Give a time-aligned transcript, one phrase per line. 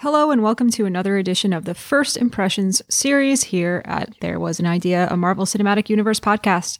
[0.00, 4.60] Hello, and welcome to another edition of the First Impressions series here at There Was
[4.60, 6.78] an Idea, a Marvel Cinematic Universe podcast.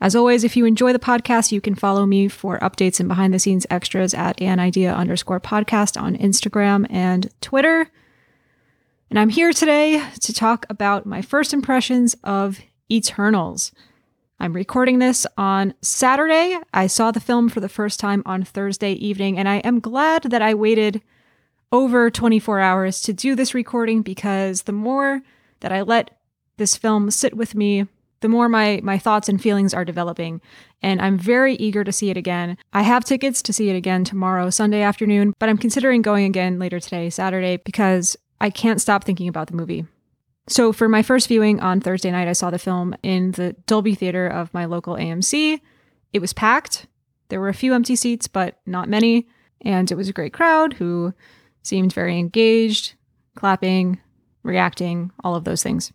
[0.00, 3.34] As always, if you enjoy the podcast, you can follow me for updates and behind
[3.34, 7.90] the scenes extras at an idea underscore podcast on Instagram and Twitter.
[9.10, 12.58] And I'm here today to talk about my first impressions of
[12.90, 13.70] Eternals.
[14.38, 16.56] I'm recording this on Saturday.
[16.72, 20.22] I saw the film for the first time on Thursday evening, and I am glad
[20.22, 21.02] that I waited
[21.72, 25.22] over 24 hours to do this recording because the more
[25.60, 26.18] that I let
[26.56, 27.86] this film sit with me,
[28.20, 30.40] the more my my thoughts and feelings are developing
[30.82, 32.56] and I'm very eager to see it again.
[32.72, 36.58] I have tickets to see it again tomorrow Sunday afternoon, but I'm considering going again
[36.58, 39.86] later today Saturday because I can't stop thinking about the movie.
[40.48, 43.94] So for my first viewing on Thursday night I saw the film in the Dolby
[43.94, 45.60] Theater of my local AMC.
[46.12, 46.86] It was packed.
[47.28, 49.28] There were a few empty seats, but not many,
[49.60, 51.14] and it was a great crowd who
[51.62, 52.94] seemed very engaged,
[53.34, 54.00] clapping,
[54.42, 55.92] reacting, all of those things.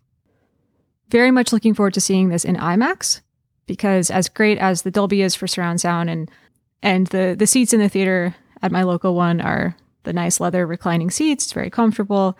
[1.10, 3.20] Very much looking forward to seeing this in IMAX
[3.66, 6.30] because as great as the Dolby is for surround sound and
[6.82, 10.66] and the the seats in the theater at my local one are the nice leather
[10.66, 12.38] reclining seats, it's very comfortable.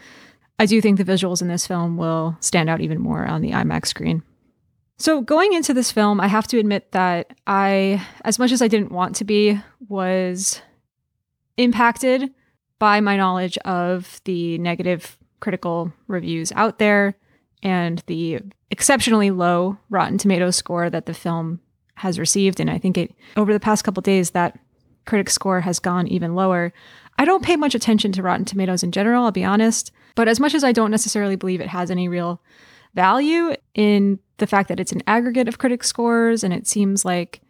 [0.58, 3.50] I do think the visuals in this film will stand out even more on the
[3.50, 4.22] IMAX screen.
[4.98, 8.68] So, going into this film, I have to admit that I, as much as I
[8.68, 10.62] didn't want to be, was
[11.58, 12.32] impacted
[12.78, 17.16] by my knowledge of the negative critical reviews out there
[17.62, 21.60] and the exceptionally low Rotten Tomatoes score that the film
[21.94, 22.60] has received.
[22.60, 24.58] And I think it over the past couple days that
[25.06, 26.72] critic score has gone even lower.
[27.18, 29.92] I don't pay much attention to Rotten Tomatoes in general, I'll be honest.
[30.14, 32.42] But as much as I don't necessarily believe it has any real
[32.94, 37.40] value in the fact that it's an aggregate of critic scores and it seems like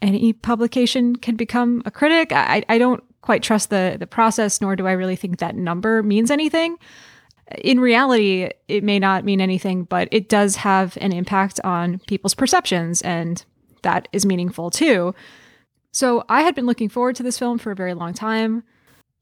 [0.00, 4.76] any publication can become a critic, I, I don't quite trust the the process, nor
[4.76, 6.76] do I really think that number means anything.
[7.58, 12.34] In reality, it may not mean anything, but it does have an impact on people's
[12.34, 13.44] perceptions, and
[13.82, 15.14] that is meaningful too.
[15.92, 18.62] So I had been looking forward to this film for a very long time.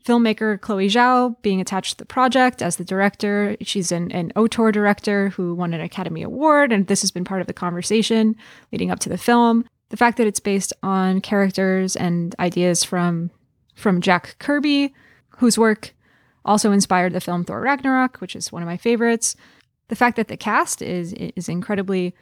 [0.05, 3.56] Filmmaker Chloe Zhao being attached to the project as the director.
[3.60, 7.41] She's an, an auteur director who won an Academy Award, and this has been part
[7.41, 8.34] of the conversation
[8.72, 9.65] leading up to the film.
[9.91, 13.31] The fact that it's based on characters and ideas from
[13.80, 14.94] from Jack Kirby,
[15.38, 15.94] whose work
[16.44, 19.36] also inspired the film Thor Ragnarok, which is one of my favorites.
[19.88, 22.14] The fact that the cast is is incredibly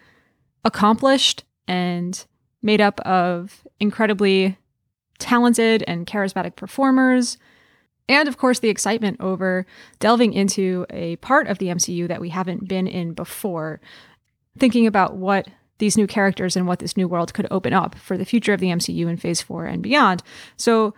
[0.65, 2.25] accomplished and
[2.63, 4.57] made up of incredibly
[5.19, 7.39] talented and charismatic performers.
[8.09, 9.67] And of course, the excitement over
[9.99, 13.81] delving into a part of the MCU that we haven't been in before,
[14.59, 15.49] thinking about what
[15.79, 18.61] these new characters and what this new world could open up for the future of
[18.61, 20.23] the MCU in phase four and beyond.
[20.57, 20.95] So,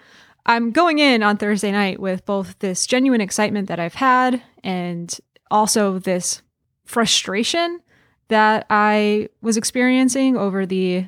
[0.47, 5.15] I'm going in on Thursday night with both this genuine excitement that I've had and
[5.51, 6.43] also this
[6.84, 7.81] frustration
[8.28, 11.06] that I was experiencing over the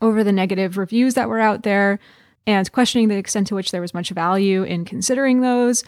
[0.00, 1.98] over the negative reviews that were out there
[2.46, 5.82] and questioning the extent to which there was much value in considering those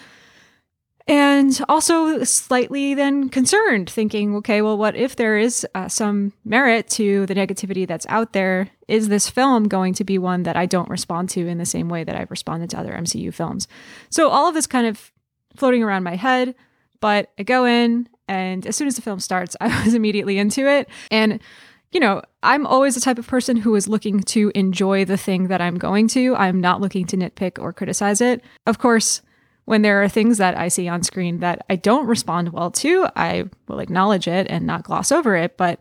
[1.09, 6.89] and also slightly then concerned, thinking, okay, well, what if there is uh, some merit
[6.91, 8.71] to the negativity that's out there?
[8.89, 11.89] Is this film going to be one that I don't respond to in the same
[11.89, 13.69] way that I've responded to other MCU films?
[14.11, 15.13] So all of this kind of
[15.55, 16.57] floating around my head,
[17.01, 20.69] but I go in, and as soon as the film starts, I was immediately into
[20.69, 20.89] it.
[21.11, 21.41] And
[21.93, 25.47] you know, I'm always the type of person who is looking to enjoy the thing
[25.49, 26.35] that I'm going to.
[26.35, 28.43] I'm not looking to nitpick or criticize it.
[28.67, 29.23] Of course,
[29.67, 33.09] when there are things that I see on screen that I don't respond well to,
[33.15, 35.57] I will acknowledge it and not gloss over it.
[35.57, 35.81] But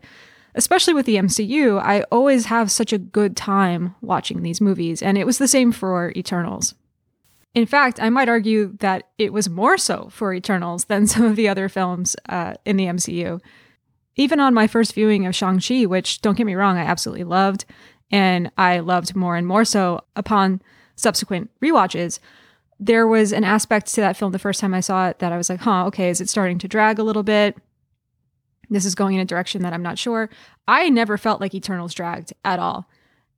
[0.56, 5.02] especially with the MCU, I always have such a good time watching these movies.
[5.02, 6.74] And it was the same for Eternals.
[7.54, 11.36] In fact, I might argue that it was more so for Eternals than some of
[11.36, 13.40] the other films uh, in the MCU.
[14.16, 17.66] Even on my first viewing of Shang-Chi, which don't get me wrong, I absolutely loved,
[18.10, 20.60] and I loved more and more so upon
[20.96, 22.18] subsequent re-watches
[22.78, 25.36] there was an aspect to that film the first time I saw it that I
[25.36, 27.56] was like, huh, okay, is it starting to drag a little bit?
[28.68, 30.28] This is going in a direction that I'm not sure.
[30.68, 32.88] I never felt like Eternals dragged at all.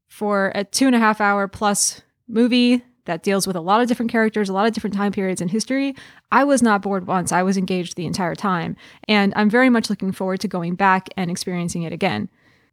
[0.08, 3.88] For a two and a half hour plus movie that deals with a lot of
[3.88, 5.94] different characters, a lot of different time periods in history,
[6.32, 7.30] I was not bored once.
[7.30, 8.76] I was engaged the entire time.
[9.06, 12.28] And I'm very much looking forward to going back and experiencing it again.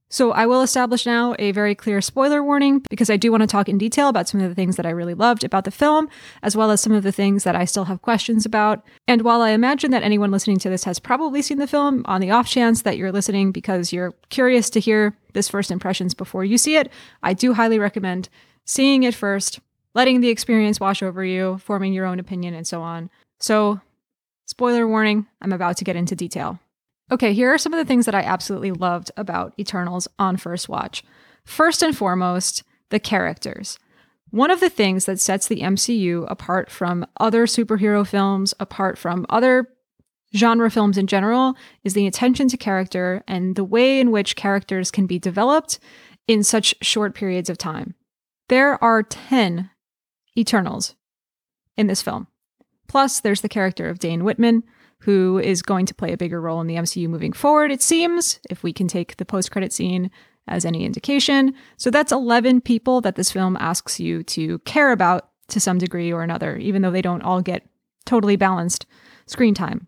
[0.09, 3.47] So I will establish now a very clear spoiler warning because I do want to
[3.47, 6.09] talk in detail about some of the things that I really loved about the film,
[6.43, 8.85] as well as some of the things that I still have questions about.
[9.07, 12.21] And while I imagine that anyone listening to this has probably seen the film, on
[12.21, 16.45] the off chance that you're listening because you're curious to hear this first impressions before
[16.45, 16.91] you see it,
[17.23, 18.29] I do highly recommend
[18.63, 19.59] seeing it first,
[19.95, 23.09] letting the experience wash over you, forming your own opinion, and so on.
[23.39, 23.81] So
[24.47, 26.59] Spoiler warning, I'm about to get into detail.
[27.11, 30.67] Okay, here are some of the things that I absolutely loved about Eternals on first
[30.67, 31.03] watch.
[31.43, 33.77] First and foremost, the characters.
[34.31, 39.25] One of the things that sets the MCU apart from other superhero films, apart from
[39.29, 39.69] other
[40.35, 44.89] genre films in general, is the attention to character and the way in which characters
[44.89, 45.79] can be developed
[46.27, 47.93] in such short periods of time.
[48.49, 49.69] There are 10
[50.37, 50.95] Eternals
[51.77, 52.27] in this film.
[52.87, 54.63] Plus, there's the character of Dane Whitman,
[55.05, 58.39] who is going to play a bigger role in the MCU moving forward, it seems,
[58.49, 60.09] if we can take the post credit scene
[60.47, 61.53] as any indication.
[61.77, 66.11] So that's 11 people that this film asks you to care about to some degree
[66.11, 67.67] or another, even though they don't all get
[68.07, 68.87] totally balanced
[69.27, 69.85] screen time.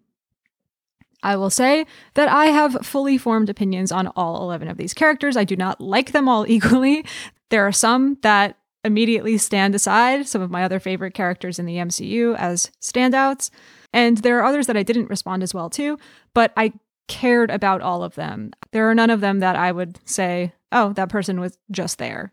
[1.23, 5.35] I will say that I have fully formed opinions on all 11 of these characters.
[5.35, 7.05] I do not like them all equally.
[7.49, 11.77] There are some that immediately stand aside, some of my other favorite characters in the
[11.77, 13.49] MCU as standouts.
[13.97, 15.97] And there are others that I didn't respond as well to,
[16.35, 16.73] but I
[17.07, 18.51] cared about all of them.
[18.71, 22.31] There are none of them that I would say, oh, that person was just there.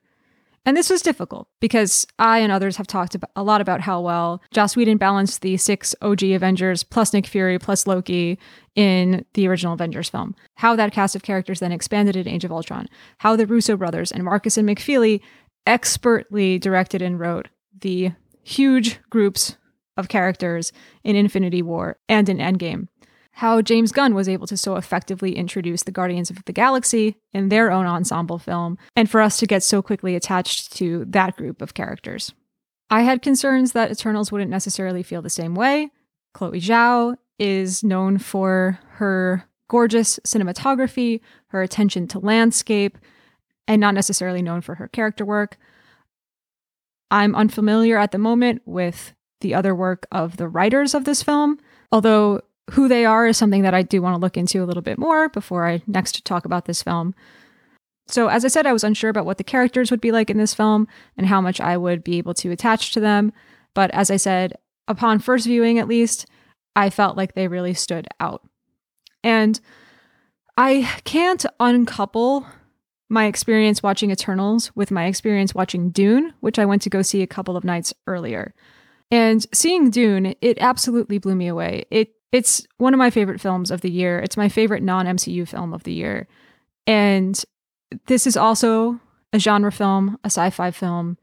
[0.67, 4.43] And this was difficult because I and others have talked a lot about how well
[4.51, 8.39] Joss Whedon balanced the six OG Avengers plus Nick Fury plus Loki
[8.75, 10.35] in the original Avengers film.
[10.57, 12.89] How that cast of characters then expanded in Age of Ultron.
[13.19, 15.23] How the Russo brothers and Markus and McFeely
[15.67, 17.49] expertly directed and wrote
[17.81, 18.13] the
[18.43, 19.57] huge groups
[19.97, 22.89] of characters in Infinity War and in Endgame
[23.39, 27.49] how James Gunn was able to so effectively introduce the Guardians of the Galaxy in
[27.49, 31.61] their own ensemble film, and for us to get so quickly attached to that group
[31.61, 32.33] of characters.
[32.91, 35.91] I had concerns that Eternals wouldn't necessarily feel the same way.
[36.33, 42.99] Chloe Zhao is known for her gorgeous cinematography, her attention to landscape,
[43.67, 45.57] and not necessarily known for her character work.
[47.11, 49.13] I'm unfamiliar at the moment with
[49.45, 51.61] the other work of the writers of this film,
[51.93, 54.83] although who they are is something that I do want to look into a little
[54.83, 57.15] bit more before I next talk about this film.
[58.07, 60.39] So, as I said, I was unsure about what the characters would be like in
[60.39, 63.33] this film and how much I would be able to attach to them.
[63.75, 64.55] But as I said,
[64.89, 66.27] upon first viewing at least,
[66.75, 68.43] I felt like they really stood out.
[69.23, 69.61] And
[70.57, 72.47] I can't uncouple
[73.11, 77.23] my experience watching Eternals with my experience watching Dune, which I went to go see
[77.23, 78.55] a couple of nights earlier.
[79.11, 81.85] And seeing Dune, it absolutely blew me away.
[81.91, 84.19] It it's one of my favorite films of the year.
[84.19, 86.27] It's my favorite non MCU film of the year.
[86.87, 87.43] And
[88.07, 88.99] this is also
[89.33, 91.17] a genre film, a sci fi film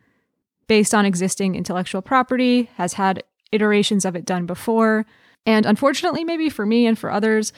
[0.67, 5.05] based on existing intellectual property, has had iterations of it done before.
[5.45, 7.51] And unfortunately, maybe for me and for others,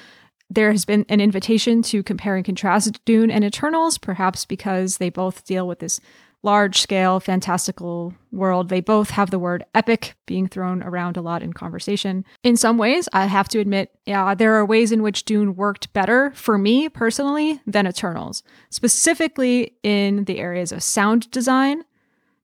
[0.49, 5.09] there has been an invitation to compare and contrast Dune and Eternals, perhaps because they
[5.09, 5.99] both deal with this
[6.43, 8.67] large scale, fantastical world.
[8.69, 12.25] They both have the word epic being thrown around a lot in conversation.
[12.43, 15.91] In some ways, I have to admit, yeah, there are ways in which Dune worked
[15.93, 21.85] better for me personally than Eternals, specifically in the areas of sound design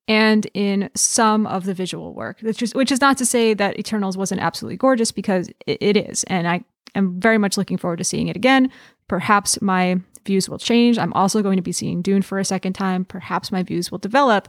[0.08, 3.78] and in some of the visual work, which is, which is not to say that
[3.78, 6.24] Eternals wasn't absolutely gorgeous because it, it is.
[6.24, 6.64] And I
[6.96, 8.72] am very much looking forward to seeing it again.
[9.10, 10.98] Perhaps my views will change.
[10.98, 13.04] I'm also going to be seeing Dune for a second time.
[13.04, 14.48] Perhaps my views will develop.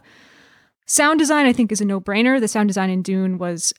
[0.87, 2.39] Sound design, I think, is a no brainer.
[2.41, 3.73] The sound design in Dune was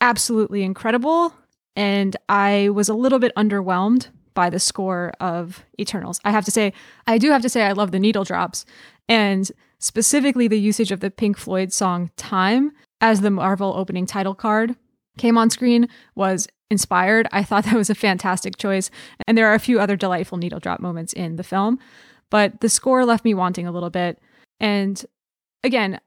[0.00, 1.34] absolutely incredible.
[1.74, 6.20] And I was a little bit underwhelmed by the score of Eternals.
[6.24, 6.72] I have to say,
[7.06, 8.64] I do have to say, I love the needle drops
[9.08, 14.34] and specifically the usage of the Pink Floyd song Time as the Marvel opening title
[14.34, 14.76] card
[15.18, 17.28] came on screen was inspired.
[17.32, 18.90] I thought that was a fantastic choice.
[19.26, 21.78] And there are a few other delightful needle drop moments in the film,
[22.30, 24.18] but the score left me wanting a little bit.
[24.58, 25.04] And
[25.64, 26.00] again,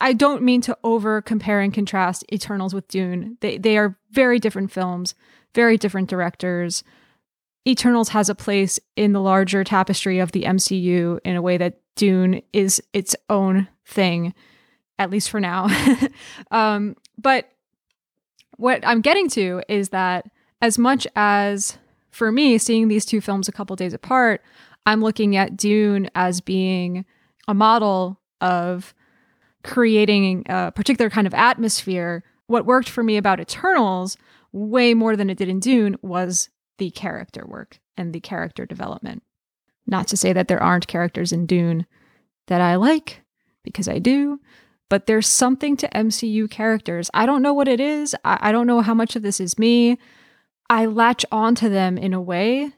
[0.00, 3.38] I don't mean to over compare and contrast Eternals with Dune.
[3.40, 5.14] They they are very different films,
[5.54, 6.84] very different directors.
[7.66, 11.80] Eternals has a place in the larger tapestry of the MCU in a way that
[11.96, 14.34] Dune is its own thing,
[14.98, 15.68] at least for now.
[16.50, 17.50] um, but
[18.56, 21.78] what I'm getting to is that as much as
[22.10, 24.42] for me, seeing these two films a couple days apart,
[24.86, 27.04] I'm looking at Dune as being
[27.48, 28.94] a model of
[29.62, 32.22] creating a particular kind of atmosphere.
[32.46, 34.16] What worked for me about Eternals,
[34.52, 36.48] way more than it did in Dune, was
[36.78, 39.22] the character work and the character development.
[39.86, 41.86] Not to say that there aren't characters in Dune
[42.46, 43.22] that I like,
[43.64, 44.40] because I do,
[44.88, 47.10] but there's something to MCU characters.
[47.12, 48.14] I don't know what it is.
[48.24, 49.98] I, I don't know how much of this is me.
[50.68, 52.72] I latch onto them in a way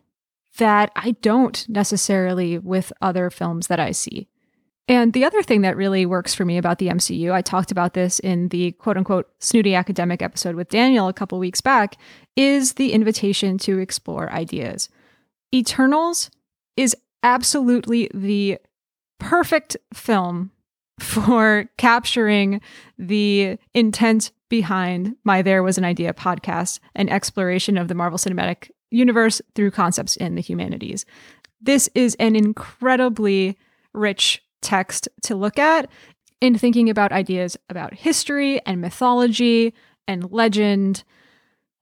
[0.59, 4.29] that I don't necessarily with other films that I see.
[4.88, 7.93] And the other thing that really works for me about the MCU, I talked about
[7.93, 11.97] this in the quote unquote snooty academic episode with Daniel a couple weeks back,
[12.37, 14.88] is the invitation to explore ideas.
[15.55, 16.31] Eternals
[16.77, 18.59] is absolutely the
[19.19, 20.53] perfect film
[20.99, 22.61] for capturing
[22.99, 28.71] the intent behind my There Was an Idea podcast and exploration of the Marvel Cinematic
[28.90, 31.05] Universe through concepts in the humanities.
[31.61, 33.59] This is an incredibly
[33.93, 35.90] rich text to look at
[36.40, 39.75] in thinking about ideas about history and mythology
[40.07, 41.05] and legend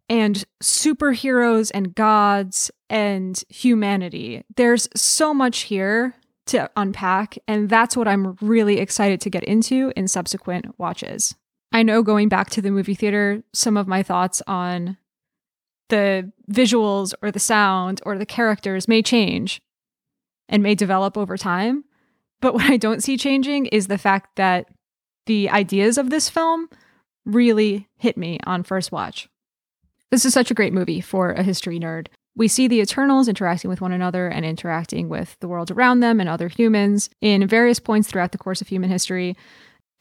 [0.09, 4.45] and superheroes and gods and humanity.
[4.57, 6.15] There's so much here
[6.47, 11.35] to unpack, and that's what I'm really excited to get into in subsequent watches.
[11.73, 14.97] I know going back to the movie theater, some of my thoughts on
[15.89, 19.61] the visuals or the sound or the characters may change
[20.49, 21.85] and may develop over time.
[22.41, 24.69] But what I don't see changing is the fact that
[25.27, 26.69] the ideas of this film
[27.25, 29.29] really hit me on first watch.
[30.11, 32.07] This is such a great movie for a history nerd.
[32.37, 36.21] We see the Eternals interacting with one another and interacting with the world around them
[36.21, 39.37] and other humans in various points throughout the course of human history.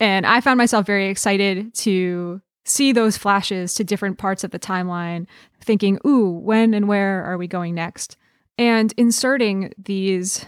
[0.01, 4.59] And I found myself very excited to see those flashes to different parts of the
[4.59, 5.27] timeline,
[5.61, 8.17] thinking, ooh, when and where are we going next?
[8.57, 10.45] And inserting these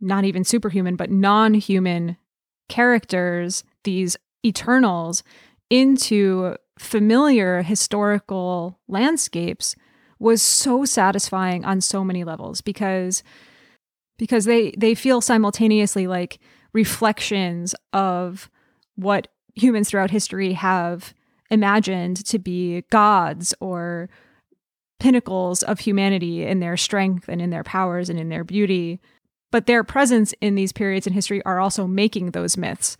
[0.00, 2.16] not even superhuman, but non human
[2.68, 5.22] characters, these Eternals,
[5.70, 9.76] into familiar historical landscapes
[10.22, 13.22] was so satisfying on so many levels because
[14.18, 16.38] because they they feel simultaneously like
[16.72, 18.48] reflections of
[18.94, 21.12] what humans throughout history have
[21.50, 24.08] imagined to be gods or
[25.00, 29.00] pinnacles of humanity in their strength and in their powers and in their beauty.
[29.50, 32.96] But their presence in these periods in history are also making those myths.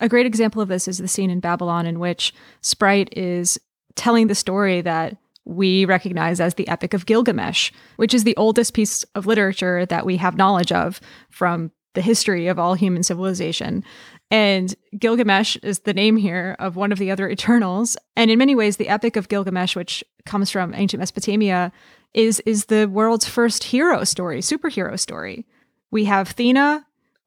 [0.00, 3.58] A great example of this is the scene in Babylon in which Sprite is
[3.94, 8.74] telling the story that we recognize as the Epic of Gilgamesh, which is the oldest
[8.74, 13.84] piece of literature that we have knowledge of from the history of all human civilization.
[14.30, 17.96] And Gilgamesh is the name here of one of the other Eternals.
[18.16, 21.72] And in many ways, the Epic of Gilgamesh, which comes from ancient Mesopotamia,
[22.14, 25.46] is, is the world's first hero story, superhero story.
[25.90, 26.86] We have Athena,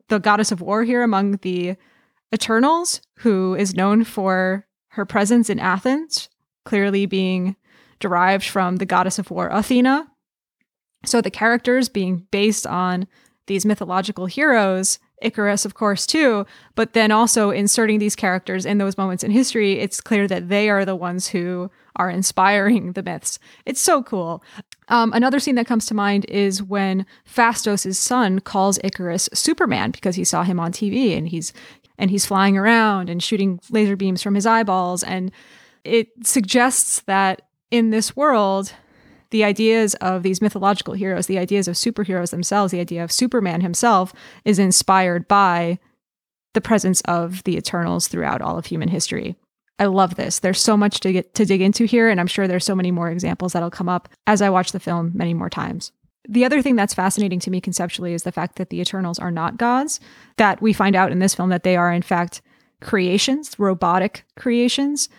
[0.09, 1.75] the goddess of war here among the
[2.33, 6.27] Eternals, who is known for her presence in Athens,
[6.65, 7.55] clearly being
[8.00, 10.08] derived from the goddess of war Athena.
[11.06, 13.08] So the characters being based on
[13.48, 18.98] these mythological heroes, Icarus, of course, too, but then also inserting these characters in those
[18.98, 23.39] moments in history, it's clear that they are the ones who are inspiring the myths.
[23.66, 24.44] It's so cool.
[24.89, 30.16] Um, another scene that comes to mind is when Phastos' son calls Ikaris Superman because
[30.16, 31.54] he saw him on TV and he's
[31.98, 35.01] and he's flying around and shooting laser beams from his eyeballs.
[35.01, 35.32] And
[35.84, 38.74] it suggests that in this world,
[39.29, 43.62] the ideas of these mythological heroes, the ideas of superheroes themselves, the idea of Superman
[43.62, 44.13] himself
[44.45, 45.79] is inspired by
[46.53, 49.36] the presence of the Eternals throughout all of human history.
[49.79, 50.39] I love this.
[50.39, 52.89] There's so much to get to dig into here, and I'm sure there's so many
[52.89, 55.91] more examples that'll come up as I watch the film many more times.
[56.27, 59.31] The other thing that's fascinating to me conceptually is the fact that the Eternals are
[59.31, 60.00] not gods,
[60.38, 62.41] that we find out in this film that they are, in fact,
[62.81, 65.09] creations, robotic creations,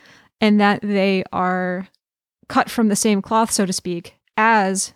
[0.40, 1.88] and that they are
[2.48, 4.92] cut from the same cloth, so to speak, as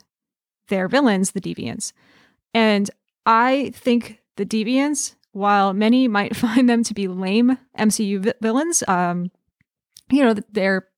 [0.68, 1.92] their villains, the Deviants.
[2.54, 2.90] And
[3.26, 8.82] I think the Deviants, while many might find them to be lame MCU vi- villains,
[8.88, 9.30] um,
[10.11, 10.88] you know, they're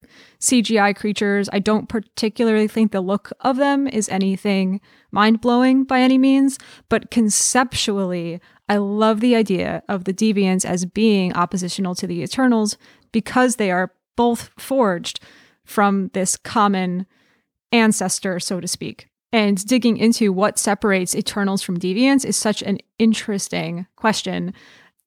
[0.40, 1.49] CGI creatures.
[1.52, 4.80] I don't particularly think the look of them is anything
[5.11, 6.58] mind blowing by any means,
[6.88, 12.76] but conceptually, I love the idea of the deviants as being oppositional to the Eternals
[13.12, 15.20] because they are both forged
[15.64, 17.06] from this common
[17.73, 19.09] ancestor, so to speak.
[19.33, 24.54] And digging into what separates Eternals from deviants is such an interesting question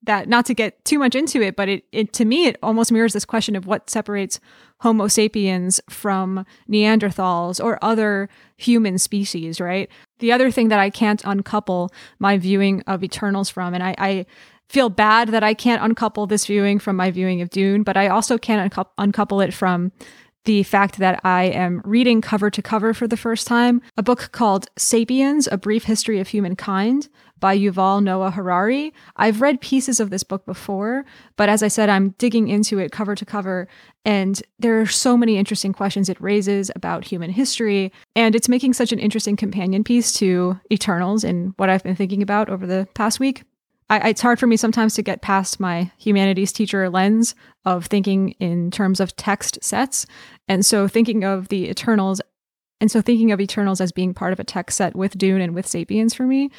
[0.02, 2.92] that not to get too much into it, but it, it to me it almost
[2.92, 4.38] mirrors this question of what separates
[4.80, 9.90] Homo sapiens from Neanderthals or other human species, right?
[10.20, 14.26] The other thing that I can't uncouple my viewing of Eternals from, and I, I
[14.68, 18.08] feel bad that I can't uncouple this viewing from my viewing of Dune, but I
[18.08, 19.90] also can't uncouple it from
[20.48, 24.30] the fact that I am reading cover to cover for the first time a book
[24.32, 28.94] called Sapiens A Brief History of Humankind by Yuval Noah Harari.
[29.16, 31.04] I've read pieces of this book before,
[31.36, 33.68] but as I said, I'm digging into it cover to cover,
[34.06, 38.72] and there are so many interesting questions it raises about human history, and it's making
[38.72, 42.88] such an interesting companion piece to Eternals and what I've been thinking about over the
[42.94, 43.42] past week.
[43.90, 48.30] I, it's hard for me sometimes to get past my humanities teacher lens of thinking
[48.32, 50.06] in terms of text sets.
[50.46, 52.20] And so thinking of the Eternals
[52.80, 55.54] and so thinking of Eternals as being part of a text set with Dune and
[55.54, 56.50] with Sapiens for me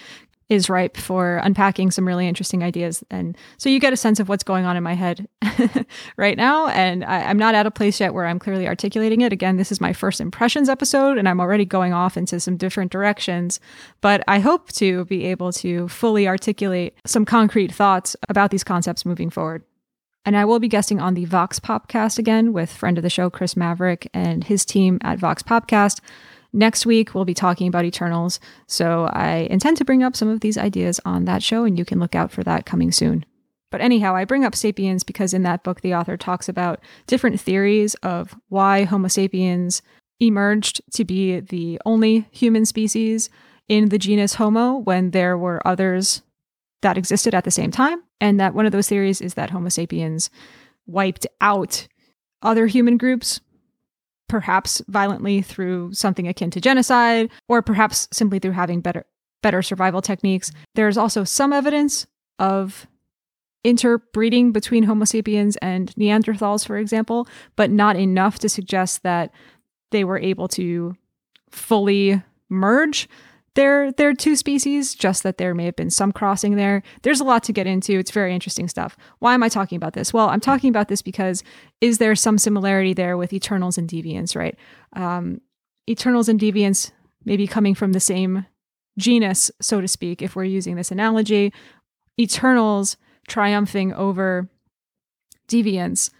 [0.50, 3.04] is ripe for unpacking some really interesting ideas.
[3.12, 5.28] And so you get a sense of what's going on in my head
[6.18, 6.68] right now.
[6.70, 9.32] And I, am not at a place yet where I'm clearly articulating it.
[9.32, 12.92] Again, this is my first impressions episode, and I'm already going off into some different
[12.92, 13.60] directions.
[14.02, 19.06] But I hope to be able to fully articulate some concrete thoughts about these concepts
[19.06, 19.64] moving forward.
[20.26, 23.30] And I will be guesting on the Vox Popcast again with friend of the show,
[23.30, 26.02] Chris Maverick, and his team at Vox Popcast.
[26.52, 28.40] Next week, we'll be talking about Eternals.
[28.68, 31.86] So I intend to bring up some of these ideas on that show, and you
[31.86, 33.26] can look out for that coming soon.
[33.72, 37.40] But anyhow, I bring up Sapiens because in that book, the author talks about different
[37.40, 39.84] theories of why Homo sapiens
[40.20, 43.30] emerged to be the only human species
[43.68, 46.24] in the genus Homo when there were others
[46.82, 48.02] that existed at the same time.
[48.20, 50.30] And that one of those theories is that Homo sapiens
[50.88, 51.88] wiped out
[52.42, 53.40] other human groups
[54.30, 59.06] perhaps violently through something akin to genocide, or perhaps simply through having better
[59.42, 60.52] better survival techniques.
[60.76, 62.08] There's also some evidence
[62.40, 62.88] of
[63.64, 69.34] interbreeding between Homo sapiens and Neanderthals, for example, but not enough to suggest that
[69.92, 70.96] they were able to
[71.52, 73.10] fully merge
[73.60, 76.82] they're they're two species, just that there may have been some crossing there.
[77.02, 78.00] There's a lot to get into.
[78.00, 78.96] It's very interesting stuff.
[79.20, 80.14] Why am I talking about this?
[80.14, 81.44] Well, I'm talking about this because
[81.82, 84.58] is there some similarity there with Eternals and Deviants, right?
[84.94, 85.42] Um,
[85.90, 86.92] Eternals and Deviants
[87.26, 88.46] maybe coming from the same
[88.98, 91.52] genus, so to speak, if we're using this analogy.
[92.18, 92.96] Eternals
[93.28, 94.50] triumphing over
[95.50, 96.12] Deviants.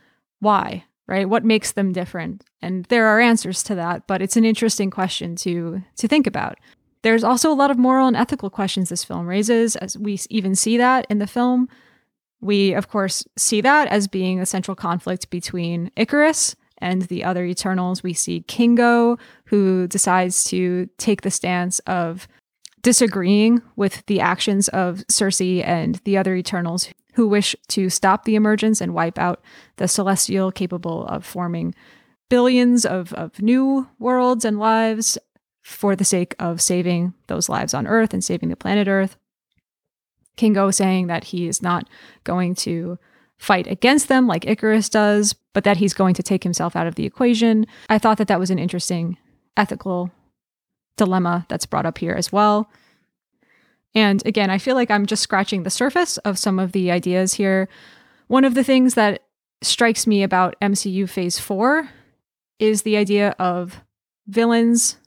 [0.42, 0.84] Why?
[1.08, 1.30] Right?
[1.30, 2.44] What makes them different?
[2.62, 6.58] And there are answers to that, but it's an interesting question to to think about.
[7.02, 10.56] There's also a lot of moral and ethical questions this film raises, as we even
[10.56, 11.70] see that in the film.
[12.42, 17.46] We, of course, see that as being a central conflict between Ikaris and the other
[17.46, 18.04] Eternals.
[18.04, 22.28] We see Kingo, who decides to take the stance of
[22.82, 28.36] disagreeing with the actions of Sersi and the other Eternals who wish to stop the
[28.36, 29.44] emergence and wipe out
[29.76, 31.76] the celestial capable of forming
[32.30, 35.18] billions of, of new worlds and lives
[35.70, 39.16] for the sake of saving those lives on Earth and saving the planet Earth.
[40.36, 41.88] Kingo saying that he is not
[42.24, 42.98] going to
[43.38, 46.96] fight against them like Ikaris does, but that he's going to take himself out of
[46.96, 47.68] the equation.
[47.88, 49.18] I thought that that was an interesting
[49.56, 50.12] ethical
[50.98, 52.70] dilemma that's brought up here as well.
[53.94, 57.36] And again, I feel like I'm just scratching the surface of some of the ideas
[57.36, 57.70] here.
[58.28, 59.24] One of the things that
[59.62, 61.90] strikes me about MCU Phase 4
[62.60, 63.82] is the idea of
[64.28, 64.98] villains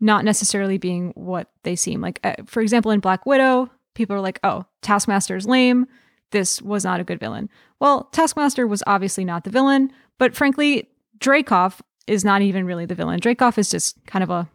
[0.00, 2.00] not necessarily being what they seem.
[2.00, 5.86] Like, uh, for example, in Black Widow, people are like, oh, Taskmaster's lame.
[6.30, 7.48] This was not a good villain.
[7.80, 12.94] Well, Taskmaster was obviously not the villain, but frankly, Dreykov is not even really the
[12.94, 13.20] villain.
[13.20, 14.48] Dreykov is just kind of a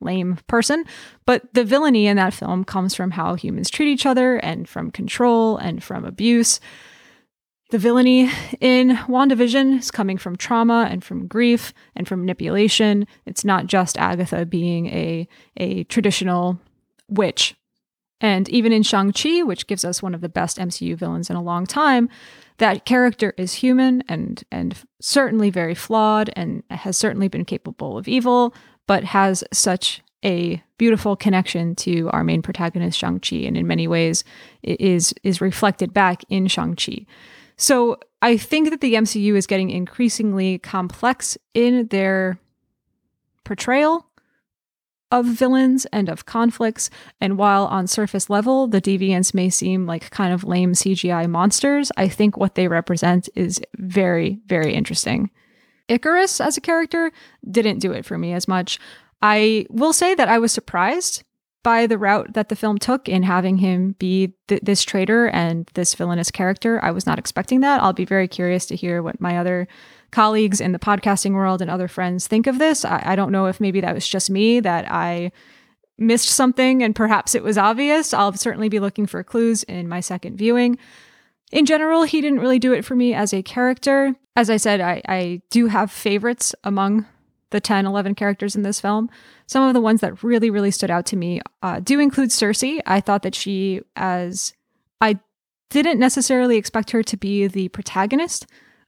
[0.00, 0.84] lame person.
[1.26, 4.90] But the villainy in that film comes from how humans treat each other and from
[4.90, 6.60] control and from abuse.
[7.70, 8.28] The villainy
[8.60, 13.06] in WandaVision is coming from trauma and from grief and from manipulation.
[13.26, 16.58] It's not just Agatha being a, a traditional
[17.08, 17.54] witch.
[18.20, 21.42] And even in Shang-Chi, which gives us one of the best MCU villains in a
[21.42, 22.08] long time,
[22.58, 28.08] that character is human and and certainly very flawed and has certainly been capable of
[28.08, 28.52] evil,
[28.88, 34.24] but has such a beautiful connection to our main protagonist Shang-Chi and in many ways
[34.62, 37.06] is is reflected back in Shang-Chi.
[37.60, 42.38] So I think that the MCU is getting increasingly complex in their
[43.44, 44.06] portrayal
[45.10, 46.88] of villains and of conflicts.
[47.20, 51.92] And while on surface level, the deviants may seem like kind of lame CGI monsters,
[51.98, 55.30] I think what they represent is very, very interesting.
[55.90, 57.12] Ikaris as a character
[57.50, 58.78] didn't do it for me as much.
[59.20, 61.24] I will say that I was surprised
[61.62, 65.70] by the route that the film took in having him be th- this traitor and
[65.74, 66.82] this villainous character.
[66.82, 67.82] I was not expecting that.
[67.82, 69.68] I'll be very curious to hear what my other
[70.10, 72.84] colleagues in the podcasting world and other friends think of this.
[72.84, 75.32] I, I don't know if maybe that was just me that I
[75.98, 78.14] missed something and perhaps it was obvious.
[78.14, 80.78] I'll certainly be looking for clues in my second viewing.
[81.52, 84.14] In general, he didn't really do it for me as a character.
[84.34, 87.06] As I said, I, I do have favorites among
[87.50, 89.10] the 10, 11 characters in this film.
[89.46, 92.80] Some of the ones that really, really stood out to me uh, do include Sersi.
[92.86, 94.54] I thought that she, as
[95.00, 95.18] I
[95.70, 98.46] didn't necessarily expect her to be the protagonist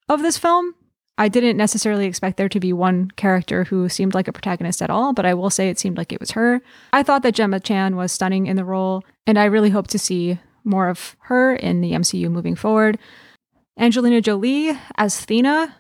[0.09, 0.75] of this film.
[1.19, 4.91] I didn't necessarily expect there to be one character who seemed like a protagonist at
[4.91, 6.63] all, but I will say it seemed like it was her.
[6.93, 9.99] I thought that Gemma Chan was stunning in the role, and I really hope to
[9.99, 12.99] see more of her in the MCU moving forward.
[13.79, 15.75] Angelina Jolie as Thena.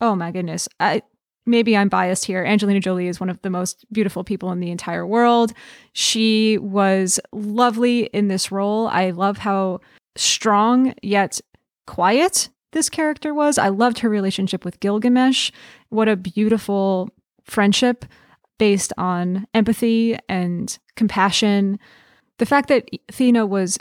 [0.00, 0.68] Oh my goodness.
[0.80, 1.02] I
[1.46, 2.44] maybe I'm biased here.
[2.44, 5.52] Angelina Jolie is one of the most beautiful people in the entire world.
[5.92, 8.88] She was lovely in this role.
[8.88, 9.80] I love how
[10.16, 11.40] strong yet
[11.86, 13.58] quiet this character was.
[13.58, 15.50] I loved her relationship with Gilgamesh.
[15.90, 17.10] What a beautiful
[17.44, 18.04] friendship
[18.58, 21.78] based on empathy and compassion.
[22.38, 23.78] The fact that Thena was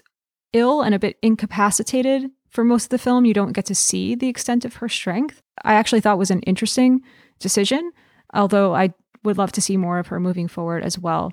[0.52, 4.13] ill and a bit incapacitated for most of the film, you don't get to see
[4.13, 5.41] the extent of her strength.
[5.63, 7.02] I actually thought was an interesting
[7.44, 7.92] decision,
[8.34, 11.32] although I would love to see more of her moving forward as well.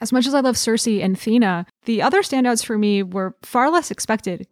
[0.00, 3.70] As much as I love Sersi and Thena, the other standouts for me were far
[3.70, 4.48] less expected.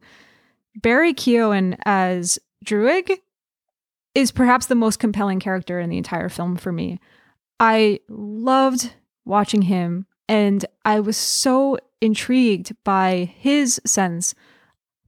[0.77, 3.19] Barry Keoghan as Druig
[4.15, 7.01] is perhaps the most compelling character in the entire film for me.
[7.59, 8.93] I loved
[9.25, 14.35] watching him, and I was so intrigued by his sense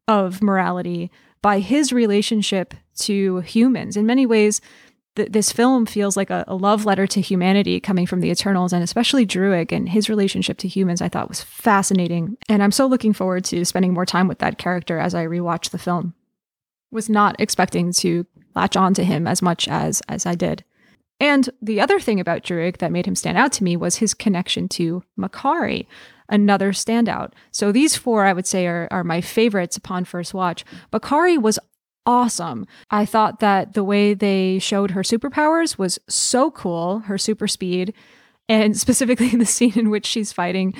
[0.08, 1.10] of morality,
[1.42, 3.96] by his relationship to humans.
[3.96, 4.60] In many ways,
[5.16, 8.72] th- this film feels like a, a, love letter to humanity coming from the Eternals,
[8.72, 11.02] and especially Druig and his relationship to humans.
[11.02, 14.58] I thought was fascinating, and I'm so looking forward to spending more time with that
[14.58, 16.14] character as I rewatch the film.
[16.90, 20.64] Was not expecting to latch on to him as much as as I did.
[21.20, 24.14] And the other thing about Druig that made him stand out to me was his
[24.14, 25.86] connection to Makkari,
[26.30, 27.32] another standout.
[27.50, 30.64] So these four, I would say, are, are my favorites upon first watch.
[30.92, 31.58] Makkari was
[32.10, 32.66] awesome.
[32.90, 37.94] I thought that the way they showed her superpowers was so cool, her super speed,
[38.48, 40.74] and specifically the scene in which she's fighting,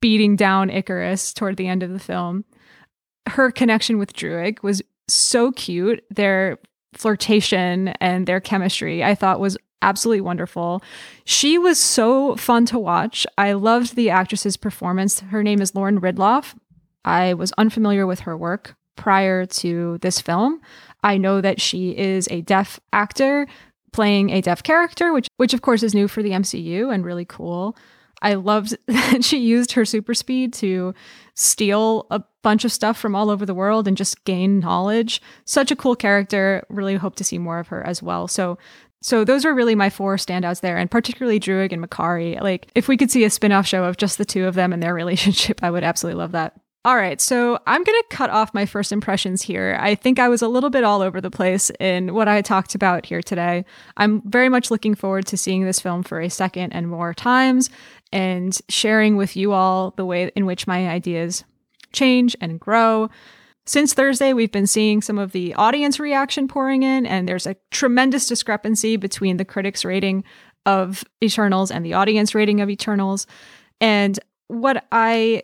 [0.00, 2.44] beating down Ikaris toward the end of the film.
[3.28, 6.04] Her connection with Druig was so cute.
[6.10, 6.58] Their
[6.94, 10.82] flirtation and their chemistry I thought was absolutely wonderful.
[11.24, 13.24] She was so fun to watch.
[13.38, 15.20] I loved the actress's performance.
[15.20, 16.54] Her name is Lauren Ridloff.
[17.04, 20.60] I was unfamiliar with her work prior to this film.
[21.02, 23.46] I know that she is a deaf actor
[23.92, 27.24] playing a deaf character, which which of course is new for the MCU and really
[27.24, 27.76] cool.
[28.22, 30.94] I loved that she used her super speed to
[31.34, 35.20] steal a bunch of stuff from all over the world and just gain knowledge.
[35.44, 36.64] Such a cool character.
[36.68, 38.26] Really hope to see more of her as well.
[38.26, 38.58] So
[39.02, 42.40] so those were really my four standouts there, and particularly Druig and Makkari.
[42.40, 44.82] Like, if we could see a spin-off show of just the two of them and
[44.82, 46.58] their relationship, I would absolutely love that.
[46.86, 49.76] All right, so I'm going to cut off my first impressions here.
[49.80, 52.76] I think I was a little bit all over the place in what I talked
[52.76, 53.64] about here today.
[53.96, 57.70] I'm very much looking forward to seeing this film for a second and more times
[58.12, 61.42] and sharing with you all the way in which my ideas
[61.92, 63.10] change and grow.
[63.66, 67.56] Since Thursday, we've been seeing some of the audience reaction pouring in, and there's a
[67.72, 70.22] tremendous discrepancy between the critics' rating
[70.66, 73.26] of Eternals and the audience rating of Eternals.
[73.80, 75.42] And what I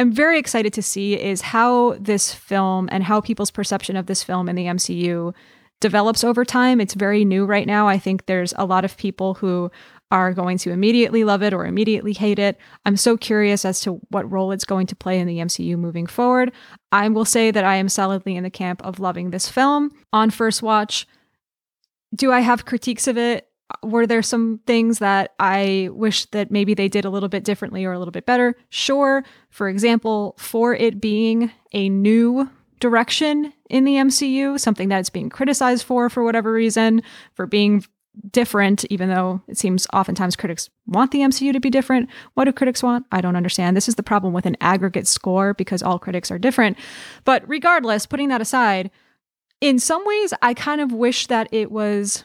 [0.00, 4.22] am very excited to see is how this film and how people's perception of this
[4.22, 5.34] film in the MCU
[5.80, 6.80] develops over time.
[6.80, 7.88] It's very new right now.
[7.88, 9.70] I think there's a lot of people who
[10.10, 12.58] are going to immediately love it or immediately hate it.
[12.86, 16.06] I'm so curious as to what role it's going to play in the MCU moving
[16.06, 16.52] forward.
[16.90, 20.30] I will say that I am solidly in the camp of loving this film on
[20.30, 21.06] first watch.
[22.14, 23.47] Do I have critiques of it?
[23.82, 27.84] Were there some things that I wish that maybe they did a little bit differently
[27.84, 28.56] or a little bit better?
[28.70, 29.24] Sure.
[29.50, 35.84] For example, for it being a new direction in the MCU, something that's being criticized
[35.84, 37.02] for for whatever reason,
[37.34, 37.84] for being
[38.32, 42.08] different, even though it seems oftentimes critics want the MCU to be different.
[42.34, 43.06] What do critics want?
[43.12, 43.76] I don't understand.
[43.76, 46.78] This is the problem with an aggregate score because all critics are different.
[47.24, 48.90] But regardless, putting that aside,
[49.60, 52.24] in some ways, I kind of wish that it was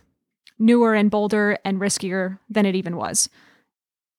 [0.63, 3.29] newer and bolder and riskier than it even was.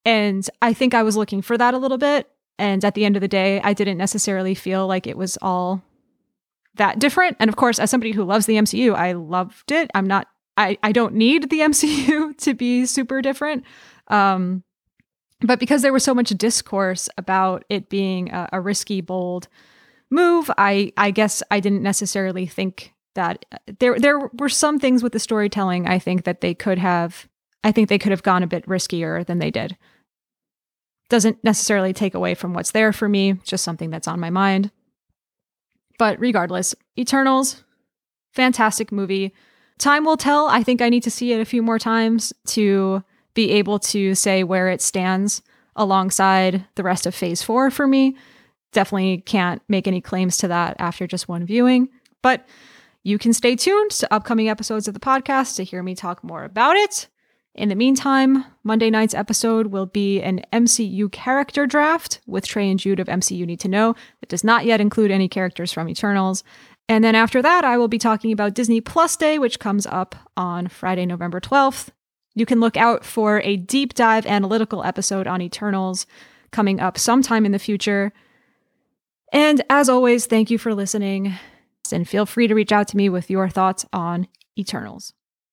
[0.05, 2.31] And I think I was looking for that a little bit.
[2.59, 5.83] And at the end of the day, I didn't necessarily feel like it was all
[6.77, 7.37] that different.
[7.41, 9.91] And of course, as somebody who loves the MCU, I loved it.
[9.95, 13.65] I'm not I, I don't need the MCU to be super different.
[14.09, 14.63] Um,
[15.41, 19.49] but because there was so much discourse about it being a, a risky, bold
[20.11, 23.45] move, I, I guess I didn't necessarily think that
[23.79, 27.29] there there were some things with the storytelling I think that they could have
[27.63, 29.77] I think they could have gone a bit riskier than they did.
[31.09, 34.71] Doesn't necessarily take away from what's there for me, just something that's on my mind.
[35.99, 37.63] But regardless, Eternals,
[38.33, 39.33] fantastic movie.
[39.79, 40.47] Time will tell.
[40.49, 43.03] I think I need to see it a few more times to
[43.35, 45.43] be able to say where it stands
[45.77, 48.17] alongside the rest of phase four for me.
[48.73, 51.89] Definitely can't make any claims to that after just one viewing,
[52.23, 52.47] but
[53.05, 56.43] you can stay tuned to upcoming episodes of the podcast to hear me talk more
[56.43, 57.09] about it.
[57.55, 62.81] In the meantime, Monday night's episode will be an MCU character draft with Trey and
[62.81, 66.43] Jude of MCU Need to Know that does not yet include any characters from Eternals.
[66.89, 70.17] And then after that, I will be talking about Disney Plus Day, which comes up
[70.37, 71.91] on Friday, November 12th.
[72.35, 76.07] You can look out for a deep dive analytical episode on Eternals
[76.51, 78.13] coming up sometime in the future.
[79.33, 81.35] And as always, thank you for listening.
[81.93, 85.13] And feel free to reach out to me with your thoughts on Eternals.